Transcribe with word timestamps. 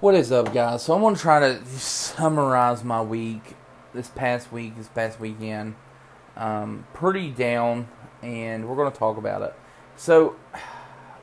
What 0.00 0.16
is 0.16 0.32
up, 0.32 0.52
guys? 0.52 0.82
So 0.82 0.92
I'm 0.92 1.00
gonna 1.02 1.16
try 1.16 1.38
to 1.38 1.64
summarize 1.66 2.82
my 2.82 3.00
week, 3.00 3.54
this 3.94 4.08
past 4.08 4.50
week, 4.50 4.76
this 4.76 4.88
past 4.88 5.20
weekend. 5.20 5.76
Um, 6.36 6.86
pretty 6.92 7.30
down, 7.30 7.88
and 8.20 8.68
we're 8.68 8.74
gonna 8.74 8.94
talk 8.94 9.16
about 9.16 9.42
it. 9.42 9.54
So 9.96 10.34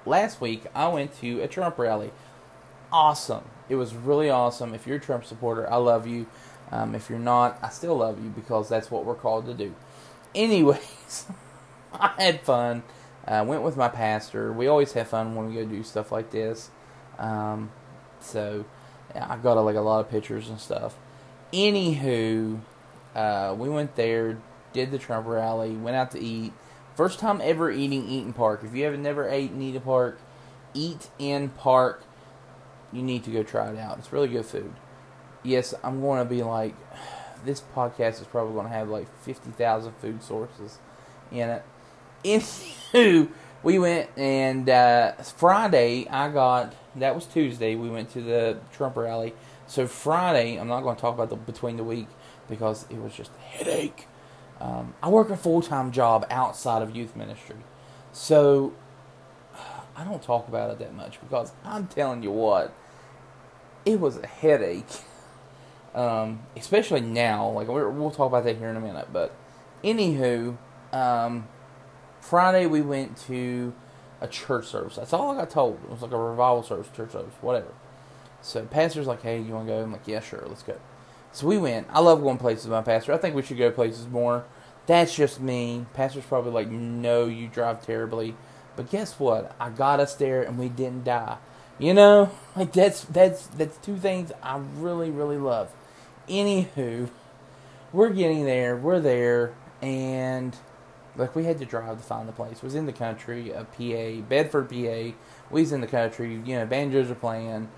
last 0.06 0.40
week 0.40 0.64
I 0.74 0.88
went 0.88 1.14
to 1.20 1.42
a 1.42 1.50
Trump 1.50 1.78
rally. 1.78 2.12
Awesome! 2.94 3.44
It 3.68 3.76
was 3.76 3.94
really 3.94 4.30
awesome. 4.30 4.74
If 4.74 4.88
you're 4.88 4.98
a 4.98 5.02
Trump 5.02 5.26
supporter, 5.26 5.70
I 5.70 5.76
love 5.76 6.08
you. 6.08 6.28
Um, 6.72 6.96
if 6.96 7.10
you're 7.10 7.20
not, 7.20 7.60
I 7.62 7.70
still 7.70 7.98
love 7.98 8.24
you 8.24 8.30
because 8.30 8.70
that's 8.70 8.90
what 8.90 9.04
we're 9.04 9.16
called 9.16 9.48
to 9.48 9.54
do. 9.54 9.76
Anyways, 10.34 11.26
I 11.94 12.14
had 12.18 12.42
fun. 12.42 12.84
I 13.28 13.42
went 13.42 13.64
with 13.64 13.76
my 13.76 13.90
pastor. 13.90 14.54
We 14.54 14.68
always 14.68 14.94
have 14.94 15.10
fun 15.10 15.36
when 15.36 15.50
we 15.50 15.56
go 15.56 15.66
do 15.66 15.84
stuff 15.84 16.12
like 16.12 16.32
this. 16.32 16.72
Um, 17.20 17.70
so 18.24 18.66
yeah, 19.16 19.28
I 19.30 19.38
got 19.38 19.54
like 19.54 19.76
a 19.76 19.82
lot 19.82 20.00
of 20.00 20.10
pictures 20.10 20.50
and 20.50 20.60
stuff. 20.60 20.96
Anywho, 21.54 22.60
uh, 23.16 23.56
we 23.58 23.70
went 23.70 23.96
there, 23.96 24.40
did 24.74 24.92
the 24.92 24.98
Trump 24.98 25.28
rally, 25.28 25.72
went 25.72 25.96
out 25.96 26.12
to 26.12 26.20
eat. 26.20 26.54
First 26.96 27.20
time 27.20 27.42
ever 27.44 27.72
eating 27.72 28.04
Eat'n 28.08 28.36
Park. 28.36 28.64
If 28.64 28.76
you 28.76 28.84
haven't 28.84 29.04
never 29.04 29.28
ate 29.28 29.52
in 29.52 29.60
Eat'n 29.60 29.84
Park, 29.84 30.20
eat 30.74 31.10
in 31.20 31.50
Park. 31.50 32.04
You 32.92 33.02
need 33.02 33.24
to 33.24 33.32
go 33.32 33.44
try 33.44 33.70
it 33.70 33.78
out. 33.78 33.98
It's 33.98 34.12
really 34.12 34.28
good 34.28 34.46
food. 34.46 34.74
Yes, 35.44 35.74
I'm 35.84 36.02
going 36.02 36.20
to 36.24 36.30
be 36.30 36.44
like, 36.44 36.76
this 37.46 37.62
podcast 37.76 38.22
is 38.22 38.28
probably 38.28 38.54
going 38.54 38.68
to 38.68 38.74
have 38.74 38.90
like 38.90 39.08
50,000 39.24 39.94
food 40.00 40.24
sources 40.24 40.80
in 41.32 41.50
it. 41.50 41.64
Anywho, 42.24 43.30
we 43.64 43.80
went 43.80 44.10
and 44.18 44.70
uh, 44.70 45.14
Friday 45.14 46.08
I 46.10 46.30
got 46.30 46.74
that 46.96 47.16
was 47.16 47.26
Tuesday. 47.26 47.76
We 47.76 47.90
went 47.90 48.12
to 48.12 48.22
the 48.22 48.60
Trump 48.74 48.98
rally. 48.98 49.34
So 49.68 49.88
Friday, 49.88 50.58
I'm 50.58 50.68
not 50.68 50.82
going 50.82 50.96
to 50.96 51.02
talk 51.02 51.14
about 51.14 51.30
the 51.30 51.38
between 51.38 51.78
the 51.78 51.84
week 51.84 52.08
because 52.50 52.86
it 52.90 52.98
was 52.98 53.14
just 53.14 53.32
a 53.36 53.40
headache. 53.40 54.08
Um, 54.60 54.94
I 55.02 55.10
work 55.10 55.30
a 55.30 55.38
full 55.38 55.62
time 55.62 55.92
job 55.92 56.26
outside 56.30 56.82
of 56.82 56.96
youth 56.96 57.16
ministry, 57.16 57.58
so 58.12 58.74
I 59.96 60.04
don't 60.04 60.22
talk 60.22 60.48
about 60.48 60.72
it 60.72 60.80
that 60.80 60.94
much 60.94 61.22
because 61.22 61.54
I'm 61.64 61.88
telling 61.88 62.24
you 62.24 62.32
what, 62.32 62.74
it 63.86 64.00
was 64.00 64.18
a 64.18 64.28
headache. 64.28 64.86
Um, 65.94 66.44
especially 66.56 67.02
now, 67.02 67.50
like 67.50 67.68
we'll 67.68 68.12
talk 68.12 68.28
about 68.28 68.46
that 68.46 68.56
here 68.56 68.70
in 68.70 68.78
a 68.78 68.80
minute. 68.80 69.10
But 69.12 69.36
anywho, 69.84 70.56
um, 70.94 71.50
Friday 72.22 72.66
we 72.68 72.82
went 72.82 73.18
to 73.28 73.74
a 74.22 74.28
church 74.28 74.68
service. 74.68 74.96
That's 74.96 75.12
all 75.12 75.32
I 75.32 75.36
got 75.36 75.50
told. 75.50 75.80
It 75.84 75.90
was 75.90 76.02
like 76.02 76.12
a 76.12 76.18
revival 76.18 76.64
service, 76.64 76.88
church 76.96 77.12
service, 77.12 77.34
whatever. 77.42 77.74
So 78.42 78.64
pastor's 78.66 79.08
like, 79.08 79.22
"Hey, 79.24 79.40
you 79.40 79.54
want 79.54 79.68
to 79.68 79.74
go?" 79.74 79.84
I'm 79.84 79.92
like, 79.92 80.08
"Yeah, 80.08 80.20
sure, 80.20 80.44
let's 80.48 80.64
go." 80.64 80.76
So 81.34 81.48
we 81.48 81.58
went. 81.58 81.88
I 81.92 82.00
love 82.00 82.22
going 82.22 82.38
places 82.38 82.66
with 82.66 82.74
my 82.74 82.82
pastor. 82.82 83.14
I 83.14 83.18
think 83.18 83.36
we 83.36 83.42
should 83.42 83.58
go 83.58 83.72
places 83.72 84.08
more. 84.08 84.46
That's 84.86 85.16
just 85.16 85.40
me. 85.40 85.86
Pastor's 85.94 86.26
probably 86.26 86.52
like, 86.52 86.70
"No, 86.70 87.26
you 87.26 87.48
drive 87.48 87.86
terribly." 87.86 88.36
But 88.76 88.90
guess 88.90 89.20
what? 89.20 89.56
I 89.60 89.70
got 89.70 90.00
us 90.00 90.16
there 90.16 90.42
and 90.42 90.58
we 90.58 90.70
didn't 90.70 91.04
die. 91.04 91.38
You 91.80 91.94
know, 91.94 92.32
like 92.56 92.74
that's 92.74 93.04
that's 93.06 93.48
that's 93.48 93.78
two 93.78 93.98
things 93.98 94.32
I 94.44 94.58
really 94.78 95.10
really 95.10 95.38
love. 95.38 95.72
Anywho, 96.30 97.10
we're 97.92 98.10
getting 98.12 98.46
there. 98.46 98.78
We're 98.78 99.00
there, 99.00 99.54
and 99.82 100.56
like 101.16 101.36
we 101.36 101.44
had 101.44 101.58
to 101.60 101.66
drive 101.66 101.98
to 101.98 102.04
find 102.04 102.28
the 102.28 102.34
place. 102.34 102.62
Was 102.62 102.76
in 102.76 102.86
the 102.86 102.94
country, 102.94 103.52
a 103.52 103.66
PA, 103.66 104.22
Bedford, 104.28 104.70
PA. 104.70 105.16
We 105.50 105.62
was 105.62 105.72
in 105.72 105.82
the 105.82 105.88
country. 105.88 106.42
You 106.46 106.56
know, 106.60 106.66
banjos 106.66 107.12
are 107.12 107.16
playing. 107.16 107.70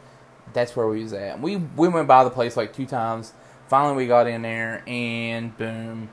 That's 0.53 0.75
where 0.75 0.87
we 0.87 1.03
was 1.03 1.13
at. 1.13 1.39
We 1.39 1.57
we 1.57 1.87
went 1.87 2.07
by 2.07 2.23
the 2.23 2.29
place 2.29 2.55
like 2.55 2.73
two 2.73 2.85
times. 2.85 3.33
Finally, 3.67 3.95
we 3.95 4.07
got 4.07 4.27
in 4.27 4.41
there, 4.43 4.83
and 4.85 5.57
boom, 5.57 6.09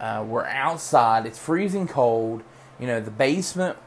uh, 0.00 0.24
we're 0.26 0.46
outside. 0.46 1.26
It's 1.26 1.38
freezing 1.38 1.86
cold. 1.86 2.42
You 2.78 2.86
know, 2.86 3.00
the 3.00 3.10
basement. 3.10 3.78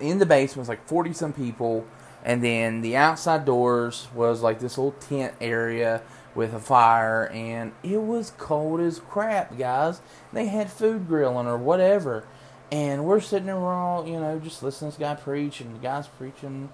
In 0.00 0.18
the 0.18 0.26
basement 0.26 0.58
was 0.58 0.68
like 0.68 0.86
forty 0.86 1.12
some 1.12 1.32
people, 1.32 1.86
and 2.24 2.42
then 2.42 2.82
the 2.82 2.96
outside 2.96 3.44
doors 3.44 4.08
was 4.14 4.42
like 4.42 4.60
this 4.60 4.78
little 4.78 4.92
tent 4.92 5.34
area 5.40 6.02
with 6.36 6.54
a 6.54 6.60
fire, 6.60 7.28
and 7.28 7.72
it 7.82 8.02
was 8.02 8.30
cold 8.38 8.80
as 8.80 9.00
crap, 9.00 9.58
guys. 9.58 10.00
They 10.32 10.46
had 10.46 10.70
food 10.70 11.08
grilling 11.08 11.46
or 11.46 11.56
whatever, 11.56 12.24
and 12.70 13.04
we're 13.04 13.20
sitting 13.20 13.46
there, 13.46 13.58
we're 13.58 13.72
all, 13.72 14.06
you 14.06 14.20
know, 14.20 14.38
just 14.38 14.62
listening 14.62 14.92
to 14.92 14.98
this 14.98 15.08
guy 15.08 15.14
preach, 15.14 15.60
and 15.60 15.74
the 15.74 15.80
guy's 15.80 16.06
preaching 16.06 16.68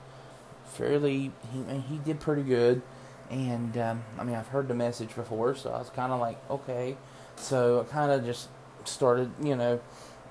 fairly, 0.65 1.33
he, 1.53 1.81
he 1.89 1.99
did 1.99 2.21
pretty 2.21 2.43
good. 2.43 2.83
And, 3.31 3.78
um, 3.78 4.05
I 4.19 4.25
mean, 4.25 4.34
I've 4.34 4.49
heard 4.49 4.69
the 4.69 4.75
message 4.75 5.15
before, 5.15 5.55
so 5.55 5.71
I 5.71 5.79
was 5.79 5.89
kind 5.89 6.12
of 6.12 6.21
like, 6.21 6.39
okay. 6.50 6.97
So 7.37 7.81
I 7.81 7.84
kind 7.84 8.12
of 8.12 8.27
just 8.27 8.49
started, 8.84 9.31
you 9.43 9.56
know, 9.56 9.81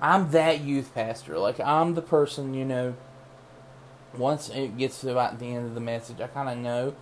I'm 0.00 0.30
that 0.30 0.60
youth 0.60 0.94
pastor. 0.94 1.38
Like, 1.38 1.58
I'm 1.58 1.94
the 1.94 2.02
person, 2.02 2.54
you 2.54 2.64
know, 2.64 2.94
once 4.16 4.50
it 4.50 4.76
gets 4.76 5.00
to 5.00 5.10
about 5.10 5.40
the 5.40 5.46
end 5.46 5.66
of 5.66 5.74
the 5.74 5.80
message, 5.80 6.20
I 6.20 6.28
kind 6.28 6.48
of 6.48 6.58
know 6.58 6.94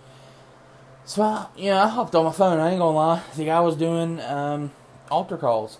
so 1.05 1.23
I, 1.23 1.47
know, 1.57 1.77
I 1.77 1.87
hopped 1.87 2.15
on 2.15 2.25
my 2.25 2.31
phone. 2.31 2.59
I 2.59 2.69
ain't 2.69 2.79
gonna 2.79 2.95
lie. 2.95 3.23
The 3.35 3.45
guy 3.45 3.59
was 3.61 3.75
doing 3.75 4.19
um, 4.21 4.71
altar 5.09 5.37
calls, 5.37 5.79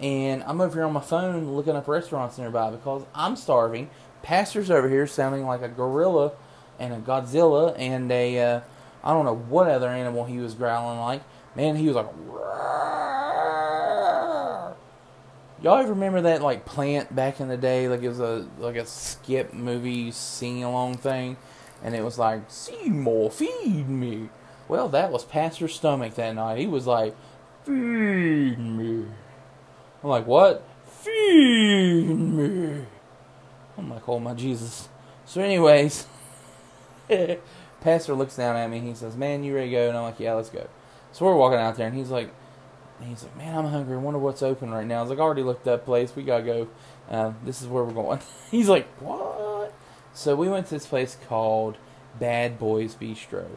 and 0.00 0.42
I'm 0.44 0.60
over 0.60 0.74
here 0.74 0.84
on 0.84 0.92
my 0.92 1.00
phone 1.00 1.54
looking 1.54 1.76
up 1.76 1.88
restaurants 1.88 2.38
nearby 2.38 2.70
because 2.70 3.04
I'm 3.14 3.36
starving. 3.36 3.90
Pastor's 4.22 4.70
over 4.70 4.88
here 4.88 5.06
sounding 5.06 5.44
like 5.46 5.62
a 5.62 5.68
gorilla 5.68 6.32
and 6.78 6.92
a 6.92 6.98
Godzilla 6.98 7.74
and 7.76 8.10
a 8.10 8.38
uh, 8.38 8.60
I 9.04 9.12
don't 9.12 9.24
know 9.24 9.36
what 9.36 9.68
other 9.68 9.88
animal 9.88 10.24
he 10.24 10.38
was 10.38 10.54
growling 10.54 10.98
like. 11.00 11.22
Man, 11.54 11.76
he 11.76 11.86
was 11.86 11.96
like. 11.96 12.08
Y'all 15.62 15.78
ever 15.78 15.92
remember 15.92 16.22
that 16.22 16.42
like 16.42 16.64
plant 16.64 17.14
back 17.14 17.38
in 17.38 17.46
the 17.46 17.56
day? 17.56 17.88
Like 17.88 18.02
it 18.02 18.08
was 18.08 18.18
a 18.18 18.48
like 18.58 18.74
a 18.74 18.84
skip 18.84 19.52
movie 19.52 20.10
sing 20.10 20.64
along 20.64 20.96
thing, 20.96 21.36
and 21.84 21.94
it 21.94 22.02
was 22.02 22.18
like 22.18 22.42
Seymour, 22.48 23.30
feed 23.30 23.88
me. 23.88 24.28
Well, 24.72 24.88
that 24.88 25.12
was 25.12 25.22
Pastor's 25.22 25.74
stomach 25.74 26.14
that 26.14 26.34
night. 26.34 26.56
He 26.56 26.66
was 26.66 26.86
like, 26.86 27.14
Feed 27.66 28.58
me. 28.58 29.04
I'm 30.02 30.08
like, 30.08 30.26
What? 30.26 30.66
Feed 30.86 32.06
me. 32.06 32.86
I'm 33.76 33.90
like, 33.90 34.08
Oh 34.08 34.18
my 34.18 34.32
Jesus. 34.32 34.88
So, 35.26 35.42
anyways, 35.42 36.06
Pastor 37.82 38.14
looks 38.14 38.36
down 38.36 38.56
at 38.56 38.70
me. 38.70 38.80
He 38.80 38.94
says, 38.94 39.14
Man, 39.14 39.44
you 39.44 39.54
ready 39.54 39.68
to 39.68 39.76
go? 39.76 39.88
And 39.90 39.98
I'm 39.98 40.04
like, 40.04 40.18
Yeah, 40.18 40.32
let's 40.32 40.48
go. 40.48 40.66
So, 41.12 41.26
we're 41.26 41.36
walking 41.36 41.58
out 41.58 41.76
there, 41.76 41.88
and 41.88 41.94
he's 41.94 42.08
like, 42.08 42.32
He's 43.02 43.24
like, 43.24 43.36
man, 43.36 43.54
I'm 43.54 43.66
hungry. 43.66 43.94
I 43.94 43.98
wonder 43.98 44.20
what's 44.20 44.42
open 44.42 44.70
right 44.70 44.86
now. 44.86 45.00
I 45.00 45.02
was 45.02 45.10
like, 45.10 45.18
I 45.18 45.22
already 45.22 45.42
looked 45.42 45.68
up 45.68 45.84
place. 45.84 46.16
We 46.16 46.22
gotta 46.22 46.44
go. 46.44 46.68
Uh, 47.10 47.32
this 47.44 47.60
is 47.60 47.68
where 47.68 47.84
we're 47.84 47.92
going. 47.92 48.20
He's 48.50 48.70
like, 48.70 48.88
what? 49.00 49.74
So 50.14 50.34
we 50.34 50.48
went 50.48 50.68
to 50.68 50.74
this 50.76 50.86
place 50.86 51.18
called 51.28 51.76
Bad 52.18 52.58
Boys 52.58 52.94
Bistro 52.94 53.48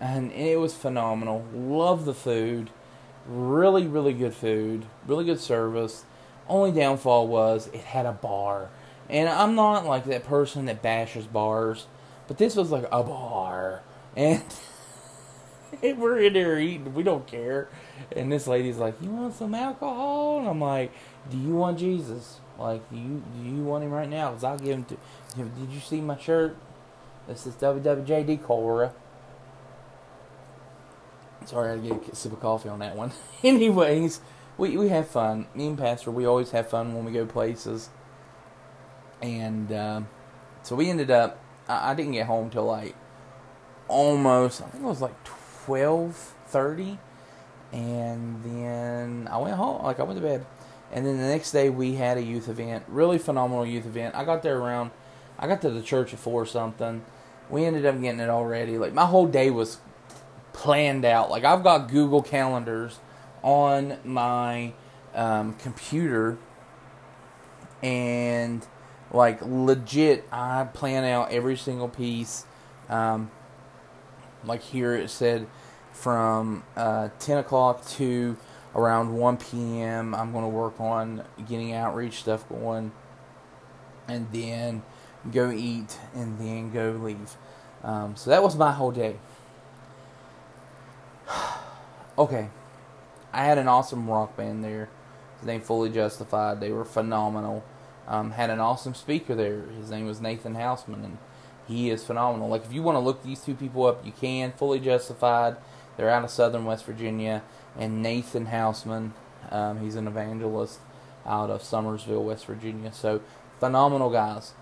and 0.00 0.32
it 0.32 0.58
was 0.58 0.74
phenomenal. 0.74 1.44
Love 1.54 2.06
the 2.06 2.14
food, 2.14 2.70
really, 3.26 3.86
really 3.86 4.14
good 4.14 4.34
food, 4.34 4.86
really 5.06 5.24
good 5.24 5.40
service. 5.40 6.04
Only 6.48 6.72
downfall 6.72 7.28
was 7.28 7.68
it 7.68 7.82
had 7.82 8.06
a 8.06 8.12
bar, 8.12 8.70
and 9.08 9.28
I'm 9.28 9.54
not 9.54 9.84
like 9.86 10.06
that 10.06 10.24
person 10.24 10.64
that 10.64 10.82
bashes 10.82 11.26
bars, 11.26 11.86
but 12.26 12.38
this 12.38 12.56
was 12.56 12.70
like 12.70 12.86
a 12.90 13.02
bar, 13.02 13.82
and 14.16 14.42
we're 15.82 16.18
in 16.18 16.32
there 16.32 16.58
eating, 16.58 16.94
we 16.94 17.02
don't 17.02 17.26
care. 17.26 17.68
And 18.16 18.32
this 18.32 18.46
lady's 18.46 18.78
like, 18.78 19.00
"You 19.00 19.10
want 19.10 19.34
some 19.34 19.54
alcohol?" 19.54 20.40
And 20.40 20.48
I'm 20.48 20.60
like, 20.60 20.92
"Do 21.30 21.36
you 21.36 21.54
want 21.54 21.78
Jesus? 21.78 22.40
Like, 22.58 22.88
do 22.90 22.96
you 22.96 23.22
do 23.36 23.48
you 23.48 23.62
want 23.62 23.84
him 23.84 23.92
right 23.92 24.08
now? 24.08 24.32
Cause 24.32 24.42
I'll 24.42 24.58
give 24.58 24.74
him 24.76 24.84
to." 24.84 24.96
Did 25.36 25.70
you 25.70 25.80
see 25.80 26.00
my 26.00 26.18
shirt? 26.18 26.56
This 27.28 27.46
is 27.46 27.54
WWJD 27.54 28.42
Cora. 28.42 28.92
Sorry, 31.46 31.70
I 31.70 31.72
had 31.74 31.82
to 31.82 31.88
get 31.88 32.12
a 32.12 32.16
sip 32.16 32.32
of 32.32 32.40
coffee 32.40 32.68
on 32.68 32.78
that 32.80 32.96
one. 32.96 33.12
Anyways, 33.44 34.20
we 34.58 34.76
we 34.76 34.88
have 34.88 35.08
fun. 35.08 35.46
Me 35.54 35.68
and 35.68 35.78
Pastor, 35.78 36.10
we 36.10 36.26
always 36.26 36.50
have 36.50 36.68
fun 36.68 36.94
when 36.94 37.04
we 37.04 37.12
go 37.12 37.26
places. 37.26 37.88
And 39.22 39.72
uh, 39.72 40.02
so 40.62 40.76
we 40.76 40.90
ended 40.90 41.10
up. 41.10 41.38
I, 41.68 41.90
I, 41.90 41.94
didn't 41.94 42.12
get 42.12 42.26
home 42.26 42.50
till 42.50 42.64
like 42.64 42.94
almost. 43.88 44.62
I 44.62 44.66
think 44.66 44.84
it 44.84 44.86
was 44.86 45.00
like 45.00 45.14
twelve 45.24 46.14
thirty, 46.46 46.98
and 47.72 48.42
then 48.44 49.28
I 49.30 49.38
went 49.38 49.56
home. 49.56 49.82
Like 49.82 49.98
I 49.98 50.02
went 50.02 50.18
to 50.20 50.26
bed, 50.26 50.46
and 50.92 51.06
then 51.06 51.18
the 51.18 51.28
next 51.28 51.52
day 51.52 51.70
we 51.70 51.94
had 51.94 52.18
a 52.18 52.22
youth 52.22 52.48
event. 52.48 52.84
Really 52.88 53.18
phenomenal 53.18 53.66
youth 53.66 53.86
event. 53.86 54.14
I 54.14 54.24
got 54.24 54.42
there 54.42 54.58
around. 54.58 54.90
I 55.38 55.46
got 55.46 55.62
to 55.62 55.70
the 55.70 55.82
church 55.82 56.12
at 56.12 56.18
four 56.18 56.44
something. 56.44 57.02
We 57.48 57.64
ended 57.64 57.86
up 57.86 58.00
getting 58.00 58.20
it 58.20 58.28
already. 58.28 58.78
Like 58.78 58.92
my 58.92 59.06
whole 59.06 59.26
day 59.26 59.50
was 59.50 59.78
planned 60.60 61.06
out. 61.06 61.30
Like 61.30 61.42
I've 61.44 61.62
got 61.62 61.88
Google 61.88 62.20
calendars 62.20 62.98
on 63.42 63.96
my 64.04 64.74
um, 65.14 65.54
computer, 65.54 66.36
and 67.82 68.66
like 69.10 69.40
legit, 69.40 70.26
I 70.30 70.64
plan 70.64 71.04
out 71.04 71.32
every 71.32 71.56
single 71.56 71.88
piece. 71.88 72.44
Um, 72.90 73.30
like 74.44 74.60
here 74.62 74.94
it 74.94 75.08
said 75.08 75.46
from 75.92 76.62
uh, 76.76 77.08
10 77.18 77.38
o'clock 77.38 77.86
to 77.92 78.36
around 78.74 79.14
1 79.16 79.36
p.m. 79.38 80.14
I'm 80.14 80.30
going 80.30 80.44
to 80.44 80.48
work 80.48 80.78
on 80.78 81.24
getting 81.48 81.72
outreach 81.72 82.20
stuff 82.20 82.46
going, 82.50 82.92
and 84.08 84.30
then 84.30 84.82
go 85.32 85.50
eat, 85.50 85.98
and 86.14 86.38
then 86.38 86.70
go 86.70 87.00
leave. 87.02 87.38
Um, 87.82 88.14
so 88.14 88.28
that 88.28 88.42
was 88.42 88.56
my 88.56 88.72
whole 88.72 88.90
day. 88.90 89.16
Okay, 92.18 92.48
I 93.32 93.44
had 93.44 93.58
an 93.58 93.68
awesome 93.68 94.08
rock 94.08 94.36
band 94.36 94.64
there. 94.64 94.88
His 95.38 95.46
name 95.46 95.60
Fully 95.60 95.90
Justified. 95.90 96.60
They 96.60 96.70
were 96.70 96.84
phenomenal. 96.84 97.64
Um, 98.06 98.32
had 98.32 98.50
an 98.50 98.60
awesome 98.60 98.94
speaker 98.94 99.34
there. 99.34 99.62
His 99.78 99.90
name 99.90 100.06
was 100.06 100.20
Nathan 100.20 100.54
Hausman, 100.54 101.04
and 101.04 101.18
he 101.66 101.90
is 101.90 102.04
phenomenal. 102.04 102.48
Like 102.48 102.64
if 102.64 102.72
you 102.72 102.82
want 102.82 102.96
to 102.96 103.00
look 103.00 103.22
these 103.22 103.40
two 103.40 103.54
people 103.54 103.86
up, 103.86 104.04
you 104.04 104.12
can. 104.12 104.52
Fully 104.52 104.80
Justified. 104.80 105.56
They're 105.96 106.10
out 106.10 106.24
of 106.24 106.30
Southern 106.30 106.64
West 106.64 106.84
Virginia, 106.84 107.42
and 107.78 108.02
Nathan 108.02 108.46
Hausman. 108.46 109.12
Um, 109.50 109.80
he's 109.80 109.96
an 109.96 110.06
evangelist 110.06 110.80
out 111.26 111.50
of 111.50 111.62
Summersville, 111.62 112.24
West 112.24 112.46
Virginia. 112.46 112.92
So 112.92 113.20
phenomenal 113.58 114.10
guys. 114.10 114.52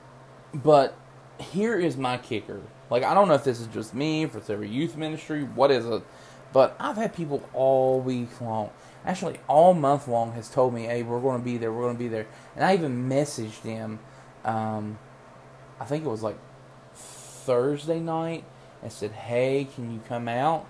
But 0.52 0.96
here 1.38 1.78
is 1.78 1.96
my 1.96 2.18
kicker. 2.18 2.60
Like 2.90 3.02
I 3.02 3.14
don't 3.14 3.28
know 3.28 3.34
if 3.34 3.44
this 3.44 3.60
is 3.60 3.66
just 3.68 3.94
me, 3.94 4.22
if 4.22 4.34
it's 4.34 4.50
every 4.50 4.68
youth 4.68 4.96
ministry, 4.96 5.42
what 5.42 5.70
is 5.70 5.86
it? 5.86 6.02
But 6.52 6.76
I've 6.80 6.96
had 6.96 7.14
people 7.14 7.48
all 7.52 8.00
week 8.00 8.40
long, 8.40 8.70
actually 9.04 9.38
all 9.48 9.74
month 9.74 10.08
long, 10.08 10.32
has 10.32 10.48
told 10.48 10.74
me, 10.74 10.84
"Hey, 10.84 11.02
we're 11.02 11.20
going 11.20 11.38
to 11.38 11.44
be 11.44 11.58
there. 11.58 11.72
We're 11.72 11.82
going 11.82 11.96
to 11.96 12.02
be 12.02 12.08
there." 12.08 12.26
And 12.56 12.64
I 12.64 12.74
even 12.74 13.08
messaged 13.08 13.62
them. 13.62 13.98
Um, 14.44 14.98
I 15.78 15.84
think 15.84 16.04
it 16.04 16.08
was 16.08 16.22
like 16.22 16.38
Thursday 16.94 18.00
night, 18.00 18.44
and 18.82 18.90
said, 18.90 19.12
"Hey, 19.12 19.68
can 19.74 19.92
you 19.92 20.00
come 20.08 20.28
out?" 20.28 20.66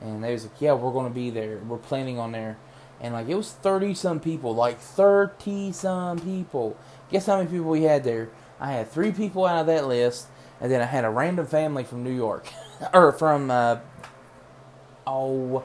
And 0.00 0.24
they 0.24 0.32
was 0.32 0.44
like, 0.44 0.60
"Yeah, 0.60 0.72
we're 0.72 0.92
going 0.92 1.08
to 1.08 1.14
be 1.14 1.30
there. 1.30 1.58
We're 1.58 1.78
planning 1.78 2.18
on 2.18 2.32
there." 2.32 2.56
And 3.00 3.14
like 3.14 3.28
it 3.28 3.34
was 3.34 3.52
thirty 3.52 3.94
some 3.94 4.20
people, 4.20 4.54
like 4.54 4.78
thirty 4.78 5.72
some 5.72 6.18
people. 6.18 6.76
Guess 7.10 7.26
how 7.26 7.38
many 7.38 7.48
people 7.48 7.70
we 7.70 7.82
had 7.82 8.04
there? 8.04 8.28
I 8.60 8.72
had 8.72 8.90
three 8.90 9.10
people 9.10 9.46
out 9.46 9.60
of 9.60 9.66
that 9.68 9.86
list, 9.86 10.26
and 10.60 10.70
then 10.70 10.82
I 10.82 10.84
had 10.84 11.04
a 11.04 11.10
random 11.10 11.46
family 11.46 11.82
from 11.82 12.04
New 12.04 12.14
York, 12.14 12.46
or 12.92 13.12
from 13.12 13.50
uh, 13.50 13.78
oh, 15.10 15.64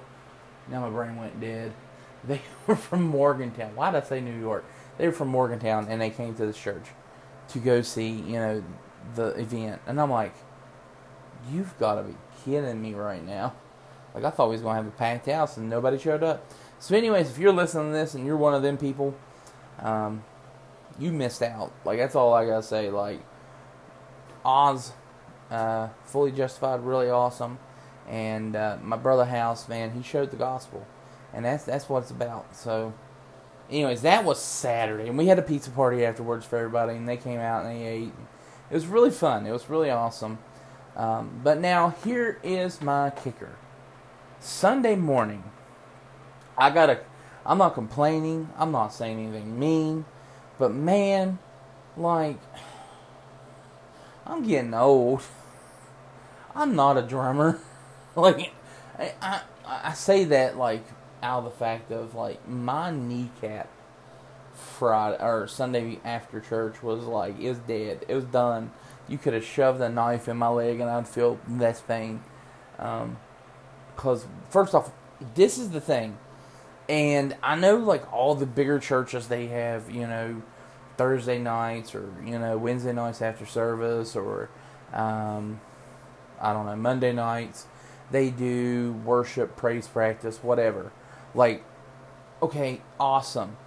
now 0.70 0.82
my 0.82 0.90
brain 0.90 1.16
went 1.16 1.40
dead. 1.40 1.74
They 2.28 2.42
were 2.66 2.76
from 2.76 3.04
Morgantown. 3.04 3.76
Why 3.76 3.92
did 3.92 4.04
I 4.04 4.08
say 4.08 4.20
New 4.20 4.40
York? 4.40 4.66
They 4.98 5.06
were 5.06 5.14
from 5.14 5.28
Morgantown, 5.28 5.86
and 5.88 6.02
they 6.02 6.10
came 6.10 6.34
to 6.34 6.48
the 6.48 6.54
church 6.54 6.88
to 7.50 7.60
go 7.60 7.84
see, 7.84 8.10
you 8.10 8.40
know, 8.40 8.64
the 9.14 9.28
event. 9.40 9.80
And 9.86 10.02
I'm 10.02 10.10
like, 10.10 10.34
you've 11.52 11.78
got 11.78 11.96
to 11.96 12.02
be 12.02 12.16
kidding 12.44 12.82
me 12.82 12.96
right 12.96 13.24
now. 13.24 13.54
Like 14.16 14.24
I 14.24 14.32
thought 14.32 14.48
we 14.50 14.54
was 14.54 14.62
gonna 14.62 14.76
have 14.76 14.88
a 14.88 14.92
packed 14.92 15.28
house, 15.28 15.58
and 15.58 15.70
nobody 15.70 16.00
showed 16.00 16.24
up. 16.24 16.50
So, 16.80 16.96
anyways, 16.96 17.30
if 17.30 17.38
you're 17.38 17.54
listening 17.54 17.92
to 17.92 17.98
this 17.98 18.16
and 18.16 18.26
you're 18.26 18.38
one 18.38 18.54
of 18.54 18.64
them 18.64 18.78
people, 18.78 19.14
um, 19.80 20.24
you 20.98 21.12
missed 21.12 21.44
out. 21.44 21.72
Like 21.84 22.00
that's 22.00 22.16
all 22.16 22.34
I 22.34 22.46
gotta 22.46 22.64
say. 22.64 22.90
Like 22.90 23.20
Oz, 24.46 24.94
uh, 25.52 25.90
fully 26.06 26.32
justified, 26.32 26.80
really 26.82 27.10
awesome. 27.10 27.60
And 28.08 28.56
uh, 28.56 28.78
my 28.84 28.98
brother 28.98 29.26
Hausman, 29.26 29.94
he 29.94 30.04
showed 30.04 30.32
the 30.32 30.38
gospel, 30.38 30.86
and 31.34 31.44
that's 31.44 31.64
that's 31.64 31.90
what 31.90 32.04
it's 32.04 32.12
about. 32.12 32.56
So, 32.56 32.94
anyways, 33.70 34.04
that 34.04 34.24
was 34.24 34.40
Saturday, 34.40 35.08
and 35.08 35.18
we 35.18 35.28
had 35.28 35.40
a 35.40 35.42
pizza 35.42 35.72
party 35.72 36.06
afterwards 36.06 36.46
for 36.46 36.58
everybody, 36.58 36.96
and 36.96 37.10
they 37.10 37.18
came 37.18 37.40
out 37.40 37.66
and 37.66 37.76
they 37.76 37.84
ate. 37.84 38.14
It 38.70 38.74
was 38.74 38.86
really 38.86 39.12
fun. 39.12 39.46
It 39.46 39.52
was 39.52 39.70
really 39.70 39.90
awesome. 39.90 40.38
Um, 40.96 41.42
but 41.44 41.60
now 41.60 41.96
here 42.04 42.40
is 42.44 42.82
my 42.82 43.10
kicker. 43.10 43.56
Sunday 44.40 44.96
morning, 44.96 45.44
I 46.58 46.70
got 46.70 46.90
a. 46.90 47.00
I'm 47.46 47.58
not 47.58 47.74
complaining. 47.74 48.50
I'm 48.58 48.72
not 48.72 48.94
saying 48.94 49.20
anything 49.20 49.60
mean, 49.60 50.06
but 50.60 50.72
man, 50.72 51.40
like, 51.98 52.38
I'm 54.28 54.44
getting 54.44 54.74
old. 54.74 55.24
I'm 56.56 56.76
not 56.76 56.98
a 56.98 57.02
drummer. 57.02 57.60
like, 58.22 58.54
I, 58.98 59.42
I 59.68 59.94
say 59.94 60.24
that 60.26 60.58
like 60.58 60.86
out 61.22 61.40
of 61.40 61.44
the 61.46 61.50
fact 61.52 61.92
of 61.92 62.16
like 62.16 62.48
my 62.48 62.92
kneecap 62.92 63.70
Friday 64.54 65.18
or 65.22 65.48
Sunday 65.48 66.00
after 66.06 66.40
church 66.40 66.82
was 66.82 67.04
like 67.04 67.40
it's 67.40 67.60
dead. 67.60 68.06
It 68.08 68.16
was 68.16 68.26
done. 68.26 68.72
You 69.08 69.18
could 69.18 69.34
have 69.34 69.44
shoved 69.44 69.82
a 69.82 69.90
knife 69.90 70.28
in 70.28 70.38
my 70.38 70.48
leg 70.48 70.80
and 70.80 70.90
I'd 70.90 71.08
feel 71.08 71.40
less 71.50 71.82
pain. 71.82 72.24
Um, 72.80 73.18
cause 73.96 74.26
first 74.50 74.74
off, 74.74 74.92
this 75.36 75.58
is 75.58 75.72
the 75.72 75.82
thing, 75.82 76.18
and 76.90 77.36
I 77.42 77.56
know 77.56 77.76
like 77.78 78.12
all 78.14 78.36
the 78.36 78.46
bigger 78.46 78.80
churches 78.80 79.28
they 79.28 79.48
have 79.48 79.90
you 79.90 80.08
know 80.08 80.42
Thursday 80.98 81.40
nights 81.40 81.96
or 81.96 82.14
you 82.24 82.38
know 82.38 82.58
Wednesday 82.58 82.94
nights 82.94 83.22
after 83.22 83.46
service 83.46 84.16
or 84.16 84.50
um, 84.94 85.62
I 86.40 86.54
don't 86.54 86.66
know 86.66 86.76
Monday 86.76 87.14
nights 87.14 87.68
they 88.12 88.30
do 88.30 88.94
worship, 89.06 89.56
praise 89.56 89.88
practice, 89.88 90.40
whatever. 90.44 90.92
Like, 91.34 91.64
okay, 92.42 92.82
awesome. 93.00 93.58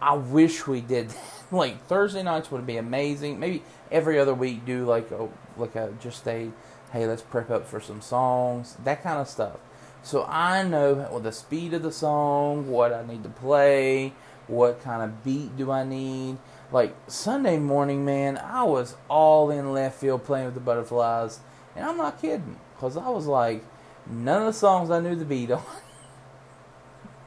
I 0.00 0.14
wish 0.14 0.66
we 0.66 0.80
did. 0.80 1.14
like 1.52 1.84
Thursday 1.86 2.22
nights 2.22 2.50
would 2.50 2.66
be 2.66 2.76
amazing. 2.76 3.38
Maybe 3.38 3.62
every 3.90 4.18
other 4.18 4.34
week 4.34 4.64
do 4.64 4.84
like 4.84 5.10
a 5.10 5.28
like 5.56 5.76
a 5.76 5.92
just 6.00 6.26
a 6.26 6.50
hey 6.92 7.06
let's 7.06 7.22
prep 7.22 7.50
up 7.50 7.66
for 7.66 7.80
some 7.80 8.00
songs 8.00 8.76
that 8.84 9.02
kind 9.02 9.18
of 9.18 9.28
stuff. 9.28 9.58
So 10.02 10.24
I 10.24 10.64
know 10.64 10.94
well, 10.94 11.20
the 11.20 11.30
speed 11.30 11.74
of 11.74 11.82
the 11.82 11.92
song, 11.92 12.68
what 12.68 12.92
I 12.92 13.06
need 13.06 13.22
to 13.22 13.28
play, 13.28 14.12
what 14.48 14.82
kind 14.82 15.02
of 15.02 15.22
beat 15.22 15.56
do 15.56 15.70
I 15.70 15.84
need. 15.84 16.38
Like 16.72 16.96
Sunday 17.06 17.58
morning, 17.58 18.04
man, 18.04 18.38
I 18.38 18.64
was 18.64 18.96
all 19.08 19.50
in 19.50 19.72
left 19.72 20.00
field 20.00 20.24
playing 20.24 20.46
with 20.46 20.54
the 20.54 20.60
butterflies, 20.60 21.40
and 21.76 21.84
I'm 21.84 21.98
not 21.98 22.20
kidding, 22.20 22.56
cause 22.78 22.96
I 22.96 23.08
was 23.10 23.26
like, 23.26 23.62
none 24.06 24.42
of 24.42 24.46
the 24.46 24.58
songs 24.58 24.90
I 24.90 25.00
knew 25.00 25.14
the 25.14 25.24
beat 25.24 25.50
on. 25.50 25.62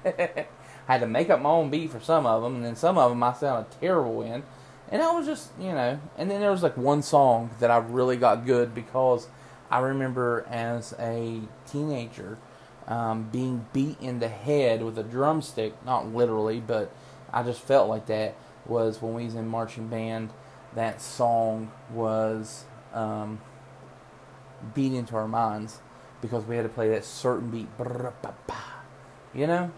I 0.05 0.45
had 0.87 0.99
to 0.99 1.07
make 1.07 1.29
up 1.29 1.41
my 1.41 1.49
own 1.49 1.69
beat 1.69 1.91
for 1.91 1.99
some 1.99 2.25
of 2.25 2.43
them, 2.43 2.55
and 2.55 2.65
then 2.65 2.75
some 2.75 2.97
of 2.97 3.09
them 3.09 3.23
I 3.23 3.33
sounded 3.33 3.71
terrible 3.79 4.21
in. 4.21 4.43
And 4.91 5.01
I 5.01 5.11
was 5.11 5.25
just, 5.25 5.49
you 5.59 5.71
know, 5.71 5.99
and 6.17 6.29
then 6.29 6.41
there 6.41 6.51
was 6.51 6.61
like 6.61 6.77
one 6.77 7.01
song 7.01 7.49
that 7.59 7.71
I 7.71 7.77
really 7.77 8.17
got 8.17 8.45
good 8.45 8.75
because 8.75 9.27
I 9.71 9.79
remember 9.79 10.45
as 10.47 10.93
a 10.99 11.41
teenager 11.65 12.37
um, 12.87 13.29
being 13.31 13.65
beat 13.73 13.99
in 13.99 14.19
the 14.19 14.27
head 14.27 14.83
with 14.83 14.97
a 14.99 15.03
drumstick, 15.03 15.73
not 15.83 16.13
literally, 16.13 16.59
but 16.59 16.93
I 17.33 17.41
just 17.41 17.61
felt 17.61 17.89
like 17.89 18.05
that 18.07 18.35
was 18.67 19.01
when 19.01 19.15
we 19.15 19.25
was 19.25 19.33
in 19.33 19.47
marching 19.47 19.87
band. 19.87 20.29
That 20.75 21.01
song 21.01 21.71
was 21.91 22.65
um, 22.93 23.41
beat 24.75 24.93
into 24.93 25.15
our 25.15 25.27
minds 25.27 25.79
because 26.25 26.45
we 26.45 26.55
had 26.55 26.63
to 26.63 26.69
play 26.69 26.89
that 26.89 27.05
certain 27.05 27.49
beat, 27.49 27.67
you 29.33 29.47
know. 29.47 29.71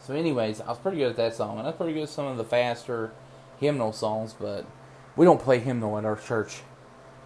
So, 0.00 0.14
anyways, 0.14 0.60
I 0.60 0.68
was 0.68 0.78
pretty 0.78 0.98
good 0.98 1.10
at 1.10 1.16
that 1.16 1.34
song, 1.34 1.58
and 1.58 1.66
I 1.66 1.70
was 1.70 1.76
pretty 1.76 1.92
good 1.92 2.04
at 2.04 2.08
some 2.08 2.26
of 2.26 2.36
the 2.36 2.44
faster 2.44 3.12
hymnal 3.58 3.92
songs, 3.92 4.34
but 4.38 4.66
we 5.16 5.24
don't 5.24 5.40
play 5.40 5.58
hymnal 5.58 5.96
at 5.98 6.04
our 6.04 6.16
church 6.16 6.62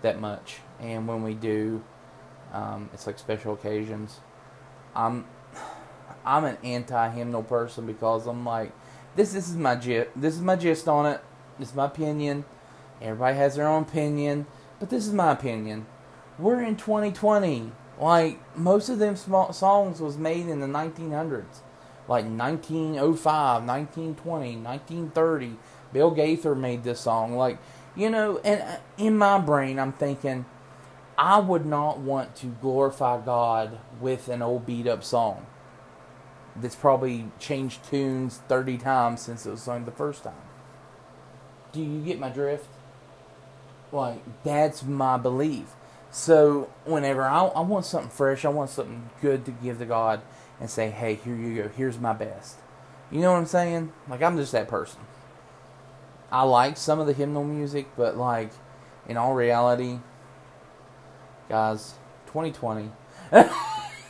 that 0.03 0.21
much. 0.21 0.59
And 0.81 1.09
when 1.09 1.23
we 1.23 1.35
do, 1.35 1.83
um, 2.53 2.91
it's 2.93 3.07
like 3.07 3.19
special 3.19 3.55
occasions. 3.55 4.21
I'm 4.95 5.27
I'm 6.25 6.45
an 6.45 6.59
anti-hymnal 6.65 7.45
person 7.45 7.87
because 7.87 8.27
I'm 8.27 8.45
like 8.45 8.73
this. 9.15 9.33
This 9.33 9.49
is 9.49 9.57
my 9.57 9.77
gist. 9.77 10.11
This 10.17 10.35
is 10.35 10.43
my 10.43 10.57
gist 10.57 10.89
on 10.89 11.07
it. 11.07 11.21
This 11.59 11.71
is 11.71 11.75
my 11.75 11.87
opinion. 11.87 12.45
Everybody 13.01 13.37
has 13.37 13.57
their 13.57 13.69
own 13.69 13.83
opinion, 13.83 14.47
but 14.81 14.91
this 14.91 15.07
is 15.07 15.13
my 15.13 15.33
opinion. 15.33 15.87
We're 16.39 16.63
in 16.63 16.77
2020. 16.77 17.73
Like 18.01 18.39
most 18.57 18.89
of 18.89 18.99
them 18.99 19.17
songs 19.17 20.01
was 20.01 20.19
made 20.19 20.47
in 20.47 20.61
the 20.61 20.67
1900s, 20.67 21.61
like 22.09 22.25
1905, 22.27 23.65
1920, 23.65 24.57
1930. 24.57 25.57
Bill 25.93 26.11
Gaither 26.11 26.55
made 26.55 26.85
this 26.85 27.01
song. 27.01 27.37
Like 27.37 27.59
you 27.95 28.11
know, 28.11 28.39
and 28.45 28.61
uh, 28.61 28.77
in 28.99 29.17
my 29.17 29.39
brain, 29.39 29.79
I'm 29.79 29.93
thinking 29.93 30.45
I 31.17 31.39
would 31.39 31.65
not 31.65 31.99
want 31.99 32.37
to 32.37 32.47
glorify 32.47 33.21
God 33.25 33.79
with 34.01 34.29
an 34.29 34.43
old 34.43 34.67
beat 34.67 34.87
up 34.87 35.03
song 35.03 35.47
that's 36.55 36.75
probably 36.75 37.31
changed 37.39 37.85
tunes 37.85 38.41
30 38.49 38.79
times 38.79 39.23
since 39.23 39.47
it 39.47 39.51
was 39.51 39.63
sung 39.63 39.85
the 39.85 39.91
first 39.91 40.25
time. 40.25 40.35
Do 41.73 41.83
you 41.83 42.03
get 42.03 42.19
my 42.19 42.29
drift? 42.29 42.69
Like, 43.93 44.21
that's 44.43 44.83
my 44.83 45.17
belief. 45.17 45.76
So, 46.17 46.71
whenever 46.87 47.25
I, 47.25 47.45
I 47.45 47.61
want 47.61 47.85
something 47.85 48.09
fresh, 48.09 48.47
I 48.47 48.49
want 48.49 48.71
something 48.71 49.11
good 49.21 49.45
to 49.45 49.51
give 49.51 49.79
to 49.81 49.85
God 49.85 50.23
and 50.59 50.71
say, 50.71 50.89
hey, 50.89 51.17
here 51.17 51.37
you 51.37 51.63
go, 51.63 51.69
here's 51.69 51.99
my 51.99 52.15
best. 52.15 52.57
You 53.11 53.21
know 53.21 53.33
what 53.33 53.39
I'm 53.39 53.45
saying? 53.45 53.93
Like, 54.09 54.23
I'm 54.23 54.39
just 54.39 54.51
that 54.53 54.67
person. 54.67 55.01
I 56.33 56.45
like 56.45 56.79
some 56.79 57.01
of 57.01 57.07
the 57.07 57.13
hymnal 57.13 57.45
music, 57.45 57.89
but, 57.99 58.17
like, 58.17 58.51
in 59.07 59.19
all 59.19 59.35
reality, 59.35 59.99
guys, 61.51 61.97
2020. 62.29 62.91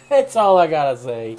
That's 0.08 0.36
all 0.36 0.58
I 0.58 0.68
gotta 0.68 0.96
say. 0.96 1.38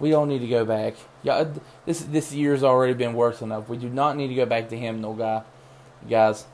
We 0.00 0.10
don't 0.10 0.26
need 0.26 0.40
to 0.40 0.48
go 0.48 0.64
back. 0.64 0.94
Yeah, 1.22 1.52
this 1.86 2.00
this 2.00 2.32
year's 2.32 2.64
already 2.64 2.94
been 2.94 3.14
worse 3.14 3.42
enough. 3.42 3.68
We 3.68 3.76
do 3.76 3.88
not 3.88 4.16
need 4.16 4.26
to 4.28 4.34
go 4.34 4.44
back 4.44 4.70
to 4.70 4.76
hymnal, 4.76 5.14
guy, 5.14 5.44
guys. 6.10 6.46